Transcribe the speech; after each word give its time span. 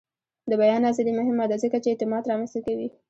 د 0.49 0.51
بیان 0.61 0.81
ازادي 0.91 1.11
مهمه 1.19 1.45
ده 1.51 1.55
ځکه 1.63 1.77
چې 1.83 1.87
اعتماد 1.91 2.23
رامنځته 2.31 2.59
کوي. 2.65 2.87